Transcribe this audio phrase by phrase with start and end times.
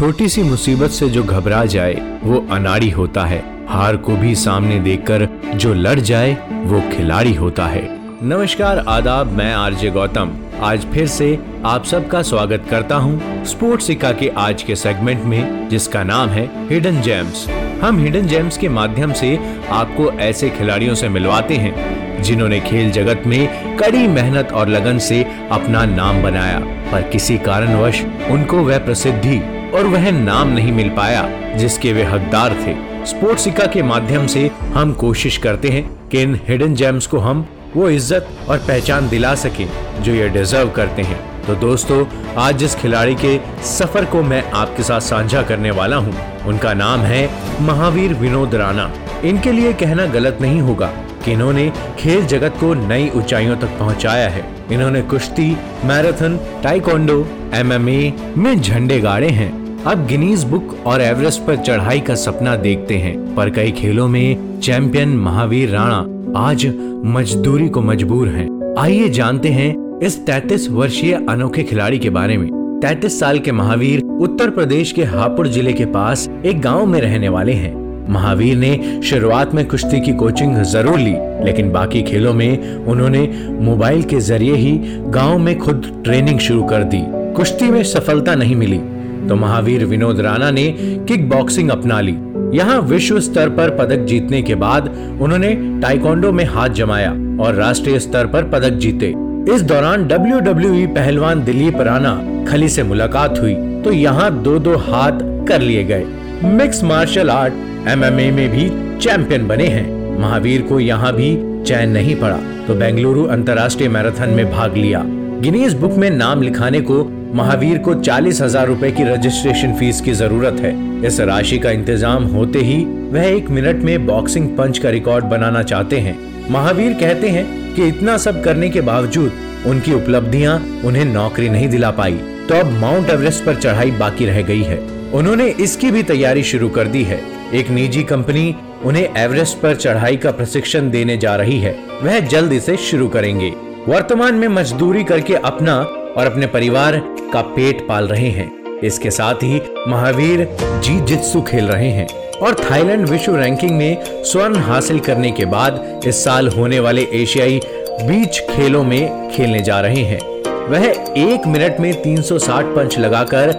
[0.00, 4.78] छोटी सी मुसीबत से जो घबरा जाए, वो अनाड़ी होता है। हार को भी सामने
[4.80, 7.82] देखकर जो लड़ जाए, वो खिलाड़ी होता है।
[8.22, 14.12] नमस्कार, आदाब, मैं आरजे गौतम। आज फिर से आप सबका स्वागत करता हूँ स्पोर्ट्स सिक्का
[14.12, 17.48] के आज के सेगमेंट में, जिसका नाम है हिडन जेम्स।
[17.82, 19.38] हम हिडन जेम्स के माध्यम से
[19.70, 25.26] आपको ऐसे खिलाड़ियों से मिलवाते हैं, जिन्होंने खेल जगत में कड़ी मेहनत और लगन से
[25.50, 26.58] अपना नाम बनाया।
[26.92, 31.22] पर किसी कारणवश उनको वह प्रसिद्धि और वह नाम नहीं मिल पाया,
[31.56, 32.74] जिसके वे हकदार थे।
[33.06, 37.46] स्पोर्ट्स सिक्का के माध्यम से हम कोशिश करते हैं कि इन हिडन जेम्स को हम
[37.76, 39.66] वो इज़्ज़त और पहचान दिला सके
[40.02, 42.04] जो ये डिजर्व करते हैं। तो दोस्तों,
[42.36, 46.14] आज जिस खिलाड़ी के सफ़र को मैं आपके साथ साझा करने वाला हूँ,
[46.46, 47.28] उनका नाम है
[47.62, 48.90] महावीर विनोद राणा।
[49.24, 50.86] इनके लिए कहना गलत नहीं होगा
[51.24, 58.12] कि इन्होंने खेल जगत को नई ऊंचाइयों तक पहुँचाया है। इन्होंने कुश्ती, मैराथन टाइकोंडो एमएमए
[58.36, 63.34] में झंडे गाड़े हैं। अब गिनीज बुक और एवरेस्ट पर चढ़ाई का सपना देखते हैं।
[63.34, 65.98] पर कई खेलों में चैंपियन महावीर राणा
[66.38, 66.66] आज
[67.06, 72.46] मजदूरी को मजबूर हैं। आइए जानते हैं इस 33 वर्षीय अनोखे खिलाड़ी के बारे में।
[72.82, 77.28] 33 साल के महावीर उत्तर प्रदेश के हापुड़ ज़िले के पास एक गाँव में रहने
[77.28, 77.74] वाले हैं।
[78.08, 83.26] महावीर ने शुरुआत में कुश्ती की कोचिंग ज़रूर ली, लेकिन बाकी खेलों में उन्होंने
[83.60, 84.78] मोबाइल के ज़रिए ही
[85.10, 87.04] गाँव में खुद ट्रेनिंग शुरू कर दी।
[87.36, 88.80] कुश्ती में सफलता नहीं मिली।
[89.28, 90.66] तो महावीर विनोद राणा ने
[91.08, 92.16] किक बॉक्सिंग अपना ली।
[92.54, 94.88] यहाँ विश्व स्तर पर पदक जीतने के बाद
[95.20, 97.10] उन्होंने टाइकोंडो में हाथ जमाया
[97.42, 99.14] और राष्ट्रीय स्तर पर पदक जीते।
[99.48, 102.14] इस दौरान डब्ल्यू डब्ल्यू पहलवान दिलीप राणा
[102.48, 103.54] खली से मुलाकात हुई
[103.84, 105.18] तो यहाँ दो दो हाथ
[105.48, 106.04] कर लिए गए।
[106.46, 107.54] मिक्स मार्शल आर्ट,
[107.88, 108.68] एमएमए में भी
[108.98, 111.34] चैंपियन बने हैं। महावीर को यहाँ भी
[111.64, 115.02] चैन नहीं पड़ा तो बेंगलुरु अंतर्राष्ट्रीय मैराथन में भाग लिया।
[115.40, 117.02] गिनीज बुक में नाम लिखाने को
[117.34, 120.72] महावीर को चालीस हज़ार रूपए की रजिस्ट्रेशन फ़ीस की ज़रूरत है।
[121.06, 122.76] इस राशि का इंतज़ाम होते ही
[123.12, 126.16] वह एक मिनट में बॉक्सिंग पंच का रिकॉर्ड बनाना चाहते हैं।
[126.50, 129.32] महावीर कहते हैं कि इतना सब करने के बावजूद
[129.66, 132.18] उनकी उपलब्धियाँ उन्हें नौकरी नहीं दिला पाई।
[132.48, 134.78] तो अब माउंट एवरेस्ट पर चढ़ाई बाकी रह गई है।
[135.12, 137.20] उन्होंने इसकी भी तैयारी शुरू कर दी है।
[137.54, 138.54] एक निजी कंपनी
[138.84, 143.52] उन्हें एवरेस्ट पर चढ़ाई का प्रशिक्षण देने जा रही है। वह जल्द इसे शुरू करेंगे।
[143.88, 145.80] वर्तमान में मजदूरी करके अपना
[146.10, 147.02] और अपने परिवार
[147.32, 148.50] का पेट पाल रहे हैं।
[148.84, 150.46] इसके साथ ही महावीर
[150.84, 152.06] जी जित्सु खेल रहे हैं
[152.38, 157.60] और थाईलैंड विश्व रैंकिंग में स्वर्ण हासिल करने के बाद इस साल होने वाले एशियाई
[158.02, 160.20] बीच खेलों में खेलने जा रहे हैं।
[160.68, 160.84] वह
[161.18, 163.54] एक मिनट में 360 पंच लगाकर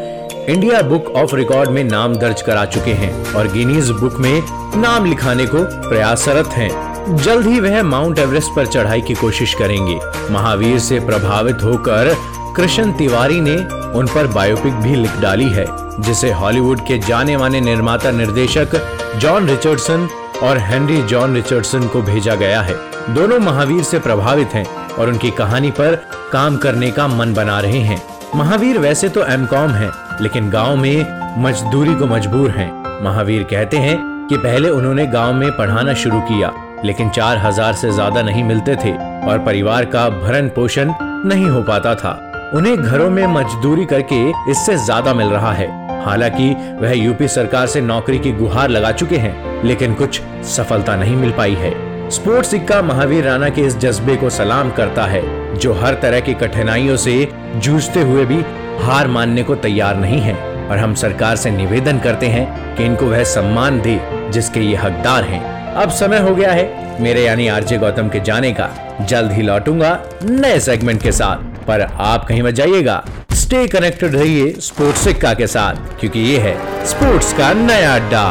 [0.49, 4.41] इंडिया बुक ऑफ़ रिकॉर्ड में नाम दर्ज करा चुके हैं और गिनीज बुक में
[4.81, 6.69] नाम लिखाने को प्रयासरत हैं।
[7.17, 9.99] जल्द ही वह माउंट एवरेस्ट पर चढ़ाई की कोशिश करेंगे।
[10.31, 12.15] महावीर से प्रभावित होकर
[12.55, 13.55] कृष्ण तिवारी ने
[13.97, 15.65] उन पर बायोपिक भी लिख डाली है,
[15.99, 18.75] जिसे हॉलीवुड के जाने माने निर्माता निर्देशक
[19.21, 20.07] जॉन रिचर्डसन
[20.43, 22.75] और हेनरी जॉन रिचर्डसन को भेजा गया है।
[23.13, 25.95] दोनों महावीर से प्रभावित हैं और उनकी कहानी पर
[26.33, 28.01] काम करने का मन बना रहे हैं।
[28.35, 29.89] महावीर वैसे तो एम कॉम है,
[30.21, 32.71] लेकिन गाँव में मजदूरी को मजबूर है।
[33.03, 33.97] महावीर कहते हैं
[34.29, 36.51] कि पहले उन्होंने गाँव में पढ़ाना शुरू किया,
[36.85, 38.91] लेकिन चार हज़ार से ज़्यादा नहीं मिलते थे
[39.27, 40.93] और परिवार का भरण पोषण
[41.25, 42.11] नहीं हो पाता था।
[42.55, 45.67] उन्हें घरों में मजदूरी करके इससे ज़्यादा मिल रहा है।
[46.05, 46.49] हालाँकि,
[46.81, 51.31] वह यूपी सरकार से नौकरी की गुहार लगा चुके हैं, लेकिन कुछ सफलता नहीं मिल
[51.31, 55.21] पाई है। स्पोर्ट्स सिक्का महावीर राणा के इस जज्बे को सलाम करता है,
[55.57, 58.41] जो हर तरह की कठिनाइयों से जूझते हुए भी
[58.83, 60.33] हार मानने को तैयार नहीं है।
[60.69, 63.99] और हम सरकार से निवेदन करते हैं कि इनको वह सम्मान दे,
[64.31, 68.51] जिसके ये हकदार हैं। अब समय हो गया है, मेरे यानी आरजे गौतम के जाने
[68.51, 68.69] का।
[69.01, 74.51] जल्द ही लौटूँगा नए सेगमेंट के साथ। पर आप कहीं मत जाइएगा। स्टे कनेक्टेड रहिए
[74.59, 78.25] स्पोर्ट्स सिक्का के साथ, क्योंकि ये है स्पोर्ट्स का नया अड्डा